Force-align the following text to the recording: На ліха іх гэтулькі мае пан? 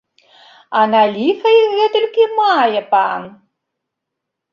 На 0.93 1.01
ліха 1.15 1.49
іх 1.57 1.69
гэтулькі 1.79 2.25
мае 2.39 2.81
пан? 2.95 3.21